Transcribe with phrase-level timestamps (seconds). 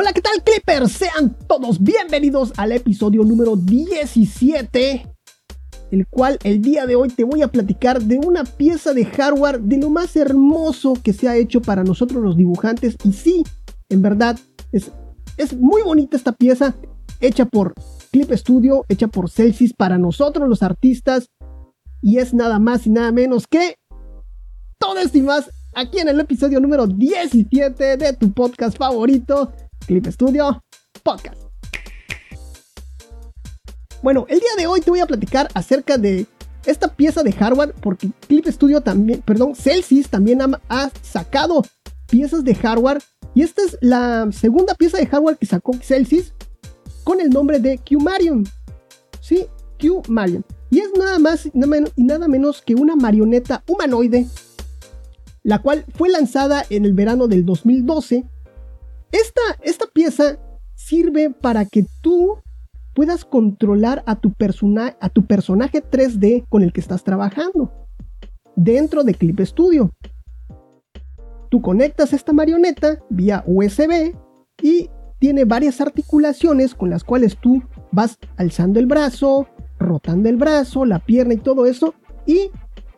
[0.00, 0.92] Hola, ¿qué tal Clippers?
[0.92, 5.12] Sean todos bienvenidos al episodio número 17,
[5.90, 9.58] el cual el día de hoy te voy a platicar de una pieza de hardware
[9.58, 12.94] de lo más hermoso que se ha hecho para nosotros los dibujantes.
[13.02, 13.42] Y sí,
[13.88, 14.38] en verdad,
[14.70, 14.92] es,
[15.36, 16.76] es muy bonita esta pieza,
[17.18, 17.74] hecha por
[18.12, 21.26] Clip Studio, hecha por Celsius para nosotros los artistas.
[22.02, 23.74] Y es nada más y nada menos que
[24.78, 29.52] todo esto y más aquí en el episodio número 17 de tu podcast favorito
[29.86, 30.62] Clip Studio
[31.02, 31.48] Podcast.
[34.02, 36.26] Bueno, el día de hoy te voy a platicar acerca de
[36.66, 41.62] esta pieza de hardware porque Clip Studio también, perdón, Celsius también ha, sacado
[42.08, 43.02] piezas de hardware
[43.34, 46.32] y esta es la segunda pieza de hardware que sacó Celsius
[47.04, 48.46] con el nombre de Q-Marion.
[49.20, 49.46] Sí,
[49.80, 50.44] Q-Marion.
[50.70, 54.26] Y es nada más y nada menos que una marioneta humanoide,
[55.42, 58.26] la cual fue lanzada en el verano del 2012
[59.12, 60.38] esta, esta pieza
[60.74, 62.38] sirve para que tú
[62.94, 64.32] puedas controlar a tu,
[65.00, 67.72] a tu personaje 3D con el que estás trabajando
[68.56, 69.92] dentro de Clip Studio.
[71.48, 74.14] Tú conectas esta marioneta vía USB
[74.62, 77.62] y tiene varias articulaciones con las cuales tú
[77.92, 81.94] vas alzando el brazo, rotando el brazo, la pierna y todo eso.
[82.26, 82.50] Y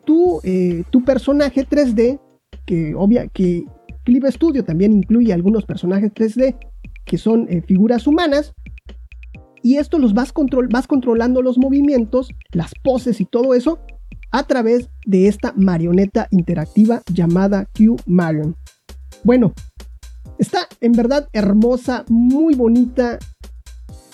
[0.03, 2.19] tu, eh, tu personaje 3D,
[2.65, 3.65] que, obvia, que
[4.03, 6.57] Clip Studio también incluye algunos personajes 3D
[7.05, 8.53] que son eh, figuras humanas.
[9.63, 13.79] Y esto los vas, control vas controlando los movimientos, las poses y todo eso
[14.31, 18.55] a través de esta marioneta interactiva llamada Q Marion.
[19.23, 19.53] Bueno,
[20.39, 23.19] está en verdad hermosa, muy bonita.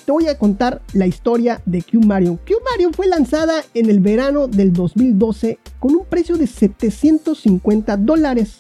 [0.05, 2.37] Te voy a contar la historia de Q Marion.
[2.37, 8.59] Q Marion fue lanzada en el verano del 2012 con un precio de 750 dólares.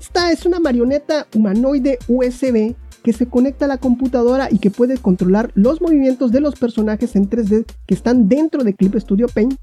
[0.00, 4.96] Esta es una marioneta humanoide USB que se conecta a la computadora y que puede
[4.96, 9.54] controlar los movimientos de los personajes en 3D que están dentro de Clip Studio Paint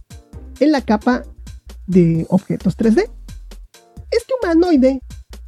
[0.59, 1.23] en la capa
[1.87, 3.09] de objetos 3D.
[4.11, 4.99] Este humanoide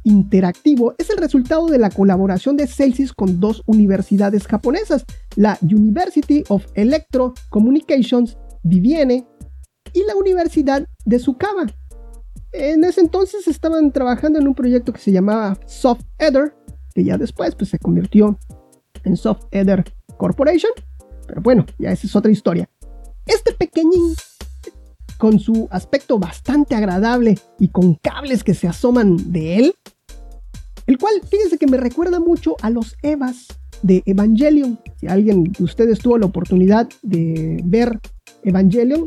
[0.04, 5.04] interactivo es el resultado de la colaboración de Celsius con dos universidades japonesas,
[5.36, 9.26] la University of Electro Communications Vivienne
[9.92, 11.66] y la Universidad de Tsukawa
[12.52, 16.54] en ese entonces estaban trabajando en un proyecto que se llamaba Soft Ether,
[16.94, 18.38] que ya después pues, se convirtió
[19.04, 19.84] en Soft Ether
[20.16, 20.72] Corporation.
[21.26, 22.68] Pero bueno, ya esa es otra historia.
[23.26, 24.14] Este pequeñín,
[25.18, 29.74] con su aspecto bastante agradable y con cables que se asoman de él,
[30.86, 33.46] el cual, fíjense que me recuerda mucho a los Evas
[33.82, 34.80] de Evangelion.
[34.98, 38.00] Si alguien de ustedes tuvo la oportunidad de ver
[38.42, 39.06] Evangelion,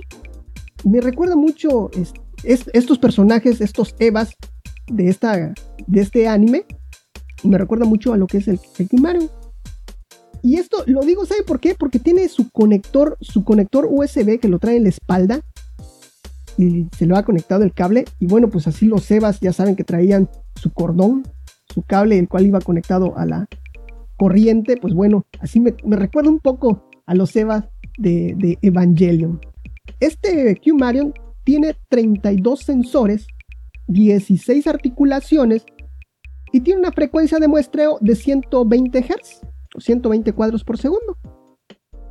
[0.84, 4.36] me recuerda mucho este, estos personajes, estos Evas
[4.88, 5.54] de, esta,
[5.88, 6.66] de este anime,
[7.44, 9.30] me recuerda mucho a lo que es el, el
[10.42, 11.76] Y esto lo digo, ¿sabe por qué?
[11.76, 15.42] Porque tiene su conector, su conector USB que lo trae en la espalda.
[16.58, 18.06] Y se lo ha conectado el cable.
[18.20, 21.24] Y bueno, pues así los Evas ya saben que traían su cordón,
[21.74, 23.48] su cable, el cual iba conectado a la
[24.18, 24.78] corriente.
[24.78, 27.66] Pues bueno, así me, recuerda un poco a los Evas
[27.98, 29.40] de, de Evangelion.
[30.00, 31.14] Este Q-Marion
[31.44, 33.28] tiene 32 sensores,
[33.88, 35.66] 16 articulaciones
[36.52, 39.42] y tiene una frecuencia de muestreo de 120 Hz
[39.76, 41.18] o 120 cuadros por segundo.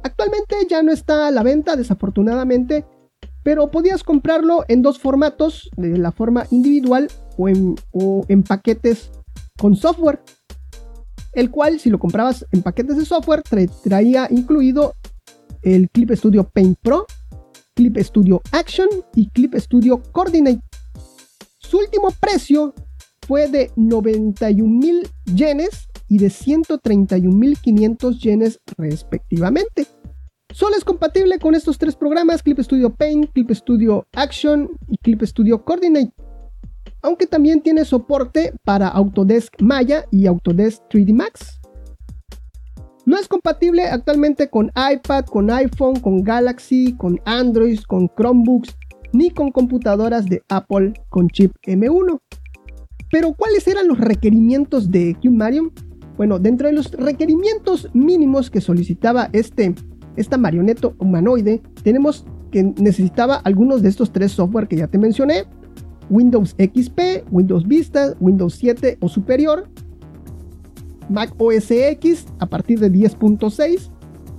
[0.02, 2.86] Actualmente ya no está a la venta, desafortunadamente,
[3.42, 9.10] pero podías comprarlo en dos formatos, de la forma individual o en, paquetes
[9.58, 10.20] con software.
[11.32, 13.42] El cual, si lo comprabas en paquetes de software,
[13.82, 14.94] traía incluido
[15.62, 17.06] el Clip Studio Paint Pro,
[17.80, 20.60] Clip Studio Action y Clip Studio Coordinate.
[21.60, 22.74] Su último precio
[23.26, 29.86] fue de 91 mil yenes y de 131.500 yenes respectivamente.
[30.52, 35.22] Solo es compatible con estos tres programas, Clip Studio Paint, Clip Studio Action y Clip
[35.22, 36.12] Studio Coordinate.
[37.00, 41.59] Aunque también tiene soporte para Autodesk Maya y Autodesk 3D Max.
[43.06, 48.76] No es compatible actualmente con iPad, con iPhone, con Galaxy, con Android, con Chromebooks,
[49.12, 52.20] ni con computadoras de Apple con chip M1.
[53.10, 55.72] Pero ¿cuáles eran los requerimientos de QMarion?
[56.16, 59.74] Bueno, dentro de los requerimientos mínimos que solicitaba este,
[60.16, 65.44] esta marioneta humanoide, tenemos que necesitaba algunos de estos tres software que ya te mencioné.
[66.10, 69.69] Windows XP, Windows Vista, Windows 7 o superior,
[71.10, 73.90] Mac OS X a partir de 10.6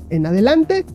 [0.10, 0.86] en adelante.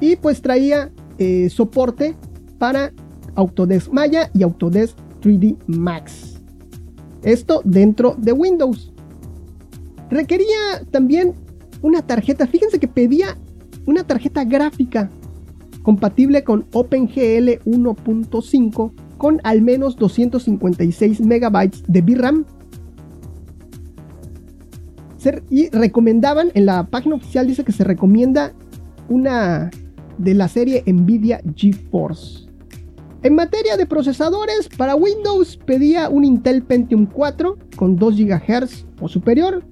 [0.00, 2.16] Y pues traía eh, soporte
[2.58, 2.92] para
[3.34, 6.40] Autodesk Maya y Autodesk 3D Max.
[7.22, 8.92] Esto dentro de Windows.
[10.10, 11.34] Requería también
[11.82, 13.36] una tarjeta, fíjense que pedía
[13.86, 15.10] una tarjeta gráfica
[15.82, 22.44] compatible con OpenGL 1.5 con al menos 256 megabytes de VRAM.
[25.50, 28.52] Y recomendaban, en la página oficial dice que se recomienda
[29.08, 29.70] una
[30.18, 32.46] de la serie Nvidia GeForce.
[33.22, 39.08] En materia de procesadores, para Windows pedía un Intel Pentium 4 con 2 GHz o
[39.08, 39.64] superior,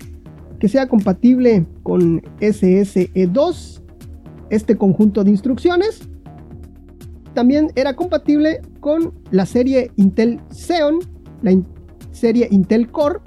[0.58, 3.82] que sea compatible con SSE2,
[4.50, 6.08] este conjunto de instrucciones.
[7.34, 10.98] También era compatible con la serie Intel Xeon,
[11.42, 11.52] la
[12.12, 13.20] serie Intel Core,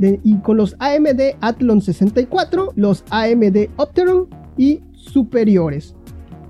[0.00, 5.94] y con los AMD Athlon 64, los AMD Opteron y superiores.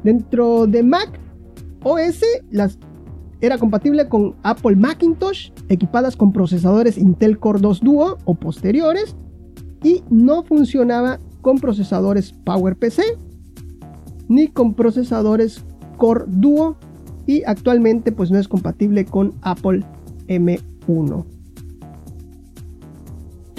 [0.04, 1.18] Dentro de Mac
[1.82, 2.20] OS
[2.50, 2.78] las,
[3.40, 9.16] era compatible con Apple Macintosh equipadas con procesadores Intel Core 2 Duo o posteriores
[9.82, 13.00] y no funcionaba con procesadores PowerPC
[14.28, 15.64] ni con procesadores
[15.96, 16.76] Core Duo
[17.26, 19.84] y actualmente pues no es compatible con Apple
[20.28, 21.24] M1.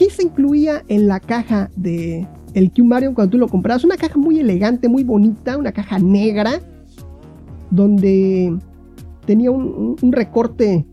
[0.01, 3.83] ¿Qué se incluía en la caja de el Q Marion cuando tú lo comprabas?
[3.83, 6.53] Una caja muy elegante, muy bonita, una caja negra,
[7.69, 8.57] donde
[9.27, 10.87] tenía un, recorte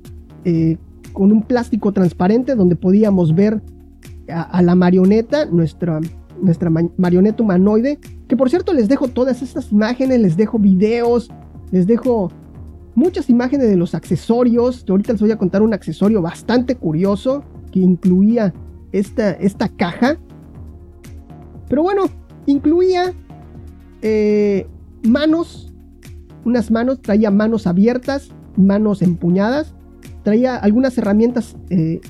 [0.44, 0.76] eh,
[1.14, 3.62] con un plástico transparente donde podíamos ver
[4.28, 6.00] a, la marioneta, nuestra,
[6.42, 6.68] nuestra
[6.98, 11.30] marioneta humanoide, que por cierto les dejo todas estas imágenes, les dejo videos,
[11.70, 12.30] les dejo
[12.94, 14.84] muchas imágenes de los accesorios.
[14.86, 18.52] ahorita les voy a contar un accesorio bastante curioso que incluía
[18.92, 20.18] esta, esta caja.
[21.68, 22.04] Pero bueno,
[22.46, 23.12] incluía
[24.02, 24.66] eh,
[25.02, 25.72] manos,
[26.44, 29.74] unas manos, traía manos abiertas, manos empuñadas,
[30.22, 32.00] traía algunas herramientas, eh,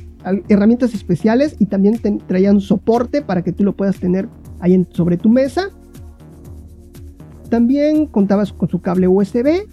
[0.48, 4.28] herramientas especiales y también traía un soporte para que tú lo puedas tener
[4.60, 5.70] ahí sobre tu mesa.
[7.48, 9.66] También contabas con su cable USB,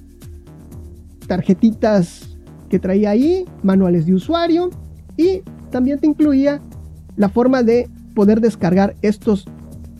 [1.27, 2.37] tarjetitas
[2.69, 4.69] que traía ahí, manuales de usuario
[5.17, 5.41] y
[5.71, 6.61] también te incluía
[7.17, 9.45] la forma de poder descargar estos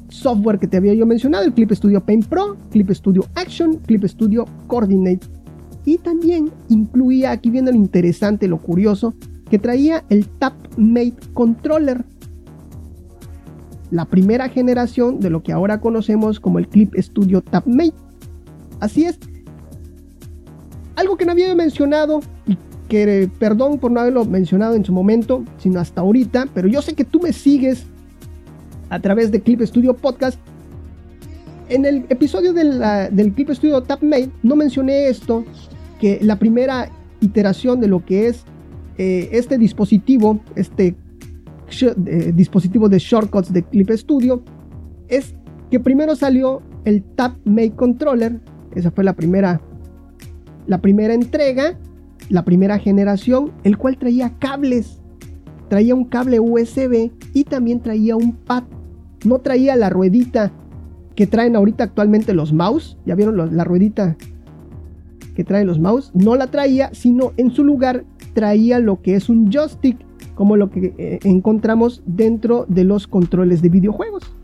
[0.10, 4.04] software que te había yo mencionado, el Clip Studio Paint Pro, Clip Studio Action, Clip
[4.06, 5.28] Studio Coordinate.
[5.84, 9.14] Y también incluía, aquí viendo lo interesante, lo curioso,
[9.50, 12.04] que traía el TapMate Controller.
[13.92, 17.94] La primera generación de lo que ahora conocemos como el Clip Studio TapMate.
[18.80, 19.20] Así es.
[20.96, 22.22] Algo que no había mencionado
[22.88, 26.94] que perdón por no haberlo mencionado en su momento, sino hasta ahorita, pero yo sé
[26.94, 27.86] que tú me sigues
[28.90, 30.40] a través de Clip Studio Podcast.
[31.70, 35.44] En el episodio del Clip Studio TapMate no mencioné esto,
[36.00, 36.92] que la primera
[37.22, 38.44] iteración de lo que es
[38.98, 40.96] eh, este dispositivo, este
[41.82, 44.44] eh, dispositivo de shortcuts de Clip Studio,
[45.08, 45.34] es
[45.72, 48.40] que primero salió el TapMate Controller,
[48.76, 49.60] esa fue la primera,
[50.68, 51.78] la primera entrega,
[52.30, 55.02] la primera generación, el cual traía cables.
[55.70, 58.64] Traía un cable USB y también traía un pad.
[59.24, 60.52] No traía la ruedita
[61.16, 62.98] que traen ahorita actualmente los mouse.
[63.06, 64.16] ¿Ya vieron la ruedita
[65.36, 66.12] que traen los mouse?
[66.14, 69.98] No la traía, sino en su lugar traía lo que es un joystick,
[70.36, 74.36] como lo que eh, encontramos dentro de los controles de videojuegos.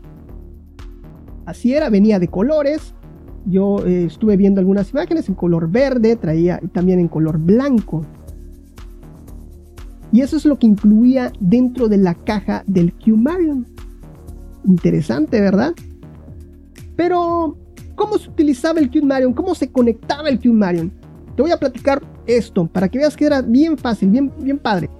[1.44, 2.94] Así era, venía de colores,
[3.46, 8.04] yo eh, estuve viendo algunas imágenes en color verde, traía también en color blanco.
[10.12, 13.66] Y eso es lo que incluía dentro de la caja del Q-Marion.
[14.66, 15.72] Interesante, ¿verdad?
[16.96, 17.56] Pero,
[17.94, 19.32] ¿cómo se utilizaba el Q-Marion?
[19.32, 20.92] ¿Cómo se conectaba el Q-Marion?
[21.34, 24.90] Te voy a platicar esto para que veas que era bien fácil, bien, bien padre.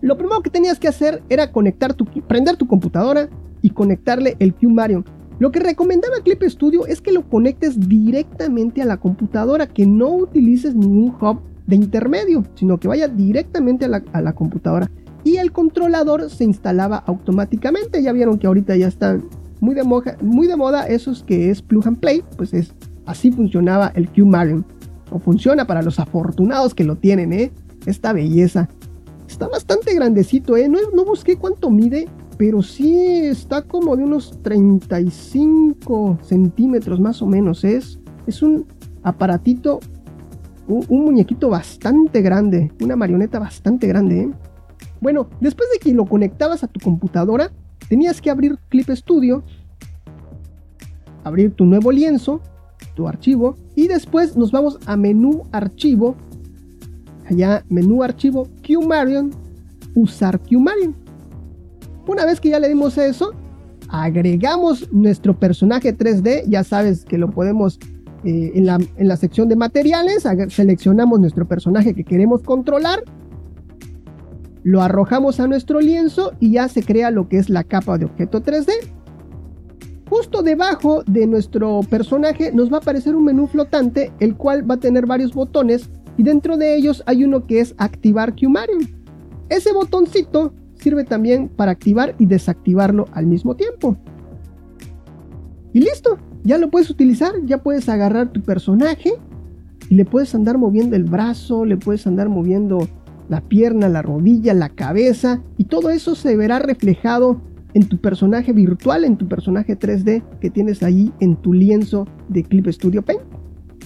[0.00, 3.28] Lo primero que tenías que hacer era conectar tu, prender tu computadora
[3.60, 5.04] y conectarle el Q-Marion.
[5.38, 10.08] Lo que recomendaba Clip Studio es que lo conectes directamente a la computadora, que no
[10.14, 14.90] utilices ningún hub de intermedio, sino que vaya directamente a la, computadora.
[15.24, 18.02] Y el controlador se instalaba automáticamente.
[18.02, 19.28] Ya vieron que ahorita ya están
[19.60, 22.22] muy de, moda, muy de moda esos que es plug and play.
[22.36, 22.72] Pues es
[23.04, 24.64] así funcionaba el Q Marion.
[25.10, 27.52] O funciona para los afortunados que lo tienen, ¿eh?
[27.84, 28.68] Esta belleza.
[29.28, 30.68] Está bastante grandecito, ¿eh?
[30.68, 37.26] No, no busqué cuánto mide, pero sí está como de unos 35 centímetros más o
[37.26, 37.64] menos.
[37.64, 38.66] Es, es un
[39.02, 39.80] aparatito,
[40.68, 44.22] un, muñequito bastante grande, una marioneta bastante grande.
[44.22, 44.30] ¿eh?
[45.00, 47.52] Bueno, después de que lo conectabas a tu computadora,
[47.88, 49.42] tenías que abrir Clip Studio,
[51.24, 52.40] abrir tu nuevo lienzo,
[52.94, 56.16] tu archivo, y después nos vamos a menú archivo,
[57.30, 59.30] allá menú archivo, QMarion,
[59.94, 61.05] usar QMarion
[62.06, 63.34] Una vez que ya le dimos eso,
[63.88, 66.44] agregamos nuestro personaje 3D.
[66.48, 67.78] Ya sabes que lo podemos
[68.24, 70.26] eh, en, la, en la sección de materiales.
[70.48, 73.02] Seleccionamos nuestro personaje que queremos controlar.
[74.62, 78.06] Lo arrojamos a nuestro lienzo y ya se crea lo que es la capa de
[78.06, 78.72] objeto 3D.
[80.08, 84.74] Justo debajo de nuestro personaje nos va a aparecer un menú flotante, el cual va
[84.76, 88.88] a tener varios botones y dentro de ellos hay uno que es activar QMarion.
[89.48, 93.96] Ese botoncito sirve también para activar y desactivarlo al mismo tiempo.
[95.72, 99.12] Y listo, ya lo puedes utilizar, ya puedes agarrar tu personaje
[99.90, 102.88] y le puedes andar moviendo el brazo, le puedes andar moviendo
[103.28, 107.40] la pierna, la rodilla, la cabeza y todo eso se verá reflejado
[107.74, 112.42] en tu personaje virtual, en tu personaje 3D que tienes ahí en tu lienzo de
[112.42, 113.22] Clip Studio Paint.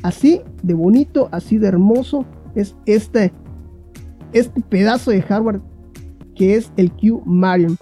[0.02, 3.32] Así de bonito, así de hermoso es este,
[4.32, 5.60] este pedazo de hardware
[6.40, 7.76] que es el Q Marion.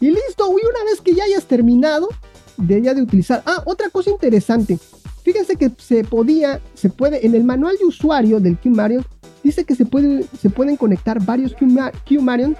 [0.00, 2.08] Y listo, y una vez que ya hayas terminado
[2.56, 3.40] de ya de utilizar.
[3.46, 4.80] Ah, otra cosa interesante.
[5.22, 9.06] Fíjense que se podía, se puede, en el manual de usuario del Q Marion,
[9.44, 12.56] dice que se, puede, se pueden conectar varios Q, Marion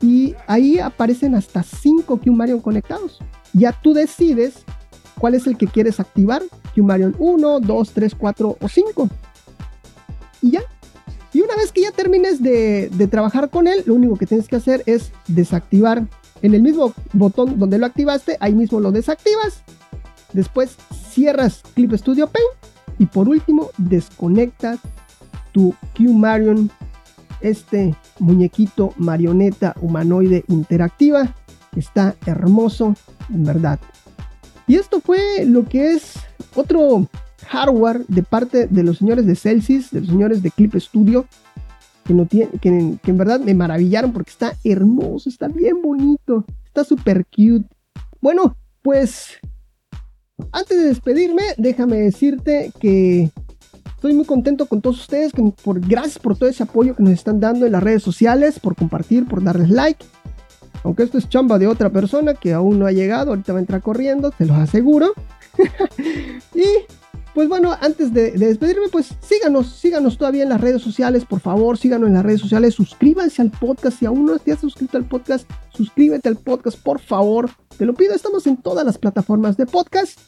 [0.00, 3.18] y ahí aparecen hasta 5 Qmarion conectados.
[3.52, 4.62] Ya tú decides
[5.18, 6.44] cuál es el que quieres activar,
[6.76, 9.08] Qmarion 1, 2, 3, 4 o 5.
[10.42, 10.60] Y ya.
[11.36, 14.56] Y una vez que ya termines de, trabajar con él, lo único que tienes que
[14.56, 16.02] hacer es desactivar
[16.40, 19.62] en el mismo botón donde lo activaste, ahí mismo lo desactivas.
[20.32, 20.78] Después
[21.10, 22.48] cierras Clip Studio Paint
[22.98, 24.78] y por último desconectas
[25.52, 26.70] tu Qmarion
[27.42, 31.34] este muñequito marioneta humanoide interactiva.
[31.76, 32.94] Está hermoso,
[33.28, 33.78] en verdad.
[34.66, 36.14] Y esto fue lo que es
[36.54, 37.06] otro
[37.46, 41.26] hardware de parte de los señores de Celsius, de los señores de Clip Studio,
[42.04, 46.84] que, no tiene, que, en verdad me maravillaron porque está hermoso, está bien bonito, está
[46.84, 47.66] súper cute.
[48.20, 49.38] Bueno, pues
[50.52, 53.30] antes de despedirme, déjame decirte que
[53.96, 57.14] Estoy muy contento con todos ustedes, que por, gracias por todo ese apoyo que nos
[57.14, 60.04] están dando en las redes sociales, por compartir, por darles like.
[60.84, 63.62] Aunque esto es chamba de otra persona que aún no ha llegado, ahorita va a
[63.62, 65.14] entrar corriendo, te lo aseguro.
[66.54, 66.64] y
[67.36, 71.76] pues bueno, antes de, despedirme, pues síganos, síganos todavía en las redes sociales, por favor,
[71.76, 75.04] síganos en las redes sociales, suscríbanse al podcast, si aún no te has suscrito al
[75.04, 79.66] podcast, suscríbete al podcast, por favor, te lo pido, estamos en todas las plataformas de
[79.66, 80.18] podcast.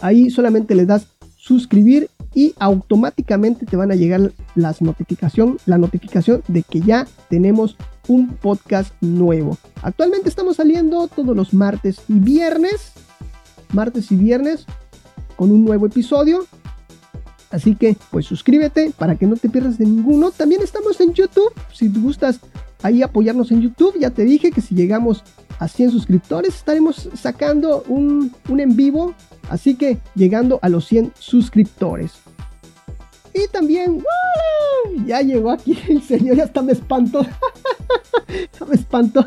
[0.00, 6.42] Ahí solamente le das suscribir y automáticamente te van a llegar las notificación, la notificación
[6.48, 7.76] de que ya tenemos
[8.08, 9.56] un podcast nuevo.
[9.82, 12.90] Actualmente estamos saliendo todos los martes y viernes,
[13.72, 14.66] martes y viernes
[15.40, 16.44] con un nuevo episodio.
[17.50, 20.32] Así que pues suscríbete para que no te pierdas de ninguno.
[20.32, 21.50] También estamos en YouTube.
[21.72, 22.40] Si gustas
[22.82, 25.24] ahí apoyarnos en YouTube, ya te dije que si llegamos
[25.58, 29.14] a 100 suscriptores estaremos sacando un, un en vivo
[29.48, 32.12] Así que llegando a los 100 suscriptores.
[33.32, 34.04] Y también,
[35.06, 37.22] ya llegó aquí el señor, ya está me espanto.
[38.28, 39.24] ya me espanto.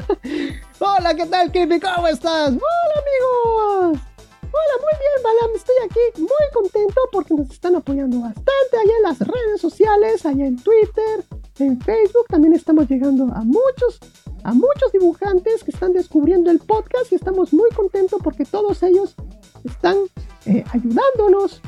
[0.80, 1.80] Hola, ¿qué tal, Kirby?
[1.80, 2.52] ¿Cómo estás?
[2.52, 4.13] Hola, amigos.
[4.56, 5.56] Hola, muy bien, Balam.
[5.56, 10.46] Estoy aquí muy contento porque nos están apoyando bastante allá en las redes sociales, allá
[10.46, 11.26] en Twitter,
[11.58, 12.28] en Facebook.
[12.30, 14.00] También estamos llegando a muchos,
[14.44, 19.16] a muchos dibujantes que están descubriendo el podcast y estamos muy contentos porque todos ellos
[19.64, 19.98] están
[20.46, 21.60] eh, ayudándonos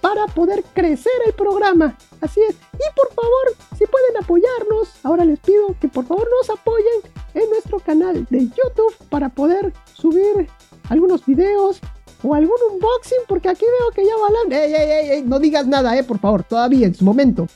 [0.00, 1.96] para poder crecer el programa.
[2.20, 2.56] Así es.
[2.56, 7.00] Y por favor, si pueden apoyarnos, ahora les pido que por favor nos apoyen
[7.34, 10.48] en nuestro canal de YouTube para poder subir
[10.88, 11.80] algunos videos
[12.22, 14.52] o algún unboxing, porque aquí veo que ya van.
[14.52, 15.22] ¡Ey, ey, ey!
[15.22, 17.46] No digas nada, eh, por favor, todavía en su momento.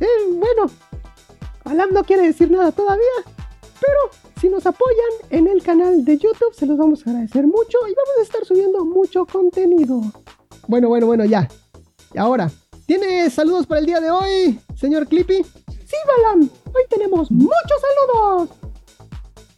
[0.00, 0.70] Eh, bueno,
[1.64, 3.04] Balam no quiere decir nada todavía,
[3.80, 3.98] pero
[4.40, 7.94] si nos apoyan en el canal de YouTube, se los vamos a agradecer mucho y
[7.94, 10.00] vamos a estar subiendo mucho contenido.
[10.66, 11.48] Bueno, bueno, bueno, ya.
[12.14, 12.50] Y ahora,
[12.86, 15.44] ¿tiene saludos para el día de hoy, señor Clippy?
[15.44, 18.48] Sí, Balam, hoy tenemos muchos saludos.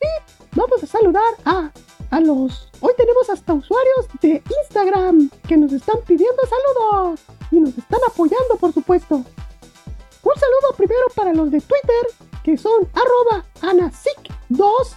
[0.01, 1.71] Y vamos a saludar a,
[2.15, 8.57] Hoy tenemos hasta usuarios de Instagram que nos están pidiendo saludos y nos están apoyando,
[8.61, 9.15] por supuesto.
[9.15, 14.95] Un saludo primero para los de Twitter, que son arroba anasic2,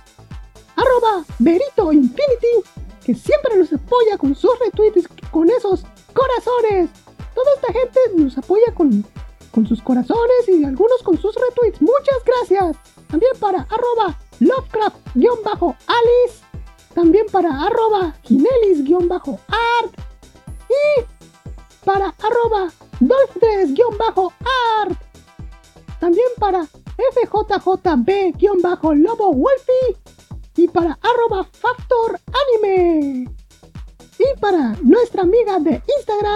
[0.76, 2.70] arroba Berito Infinity,
[3.06, 6.90] que siempre nos apoya con sus retweets, con esos corazones.
[7.34, 9.06] Toda esta gente nos apoya con,
[9.52, 11.55] con sus corazones y algunos con sus retweets.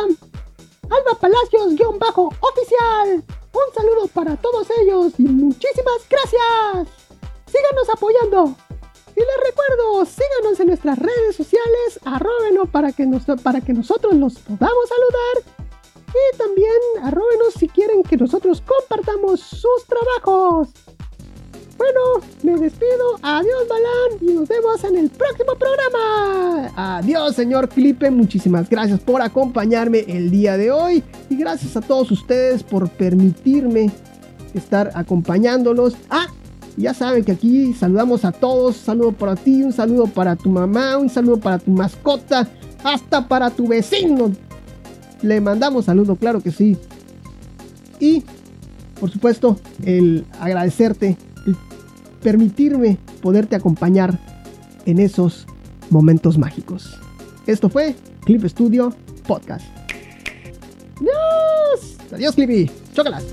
[0.03, 3.23] Alba Palacios-oficial.
[3.51, 6.87] Un saludo para todos ellos y muchísimas gracias.
[7.45, 8.55] Síganos apoyando.
[9.15, 13.07] Y les recuerdo, síganos en nuestras redes sociales, arróbenos para que,
[13.43, 15.55] para que nosotros los podamos saludar.
[16.09, 20.69] Y también arróbenos si quieren que nosotros compartamos sus trabajos.
[21.77, 23.19] Bueno, me despido.
[23.21, 24.19] Adiós, Balán.
[24.21, 26.97] Y nos vemos en el próximo programa.
[26.97, 28.09] Adiós, señor Felipe.
[28.09, 31.03] Muchísimas gracias por acompañarme el día de hoy.
[31.29, 33.91] Y gracias a todos ustedes por permitirme
[34.53, 35.95] estar acompañándolos.
[36.09, 36.27] Ah,
[36.77, 38.77] ya saben que aquí saludamos a todos.
[38.77, 42.47] Un saludo para ti, un saludo para tu mamá, un saludo para tu mascota,
[42.83, 44.31] hasta para tu vecino.
[45.21, 46.77] Le mandamos saludo, claro que sí.
[47.99, 48.23] Y,
[48.99, 51.17] por supuesto, el agradecerte,
[52.21, 54.19] permitirme poderte acompañar
[54.85, 55.45] en esos
[55.89, 56.99] momentos mágicos.
[57.47, 57.95] Esto fue
[58.25, 58.93] Clip Studio
[59.27, 59.65] Podcast.
[60.97, 61.97] Adiós.
[62.11, 62.69] Adiós, Clippy.
[62.93, 63.23] Chócalas.